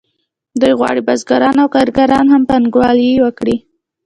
دوی 0.59 0.73
غواړي 0.79 1.01
بزګران 1.07 1.55
او 1.63 1.67
کارګران 1.75 2.25
هم 2.33 2.41
پانګوالي 2.49 3.09
وکړي 3.25 3.55